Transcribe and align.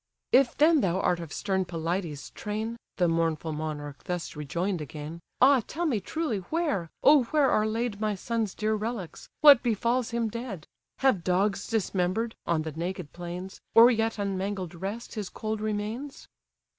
"If 0.31 0.57
then 0.57 0.81
thou 0.81 0.99
art 0.99 1.19
of 1.19 1.31
stern 1.31 1.63
Pelides' 1.63 2.31
train, 2.31 2.75
(The 2.97 3.07
mournful 3.07 3.51
monarch 3.51 4.05
thus 4.05 4.35
rejoin'd 4.35 4.81
again,) 4.81 5.19
Ah 5.39 5.61
tell 5.67 5.85
me 5.85 5.99
truly, 5.99 6.39
where, 6.49 6.89
oh! 7.03 7.25
where 7.25 7.51
are 7.51 7.67
laid 7.67 8.01
My 8.01 8.15
son's 8.15 8.55
dear 8.55 8.73
relics? 8.73 9.29
what 9.41 9.61
befalls 9.61 10.09
him 10.09 10.27
dead? 10.27 10.65
Have 11.01 11.23
dogs 11.23 11.67
dismember'd 11.67 12.33
(on 12.47 12.63
the 12.63 12.71
naked 12.71 13.13
plains), 13.13 13.61
Or 13.75 13.91
yet 13.91 14.17
unmangled 14.17 14.73
rest, 14.73 15.13
his 15.13 15.29
cold 15.29 15.61
remains?" 15.61 16.27